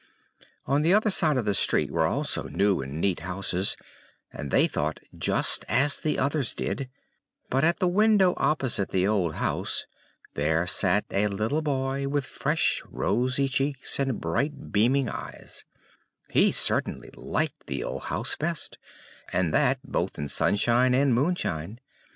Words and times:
On 0.65 0.81
the 0.81 0.95
other 0.95 1.11
side 1.11 1.37
of 1.37 1.45
the 1.45 1.53
street 1.53 1.91
were 1.91 2.07
also 2.07 2.47
new 2.47 2.81
and 2.81 2.99
neat 2.99 3.19
houses, 3.19 3.77
and 4.33 4.49
they 4.49 4.65
thought 4.65 4.99
just 5.15 5.63
as 5.69 5.99
the 5.99 6.17
others 6.17 6.55
did; 6.55 6.89
but 7.51 7.63
at 7.63 7.77
the 7.77 7.87
window 7.87 8.33
opposite 8.37 8.89
the 8.89 9.05
old 9.05 9.35
house 9.35 9.85
there 10.33 10.65
sat 10.65 11.05
a 11.11 11.27
little 11.27 11.61
boy 11.61 12.07
with 12.07 12.25
fresh 12.25 12.81
rosy 12.87 13.47
cheeks 13.47 13.99
and 13.99 14.19
bright 14.19 14.71
beaming 14.71 15.07
eyes: 15.07 15.65
he 16.31 16.51
certainly 16.51 17.11
liked 17.13 17.67
the 17.67 17.83
old 17.83 18.05
house 18.05 18.35
best, 18.35 18.79
and 19.31 19.53
that 19.53 19.77
both 19.83 20.17
in 20.17 20.27
sunshine 20.27 20.95
and 20.95 21.13
moonshine. 21.13 21.79